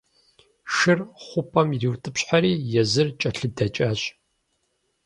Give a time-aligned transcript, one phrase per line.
[0.75, 4.01] Шыр хъупӀэм ириутӀыпщхьэри, езыр кӀэлъыдэкӀащ.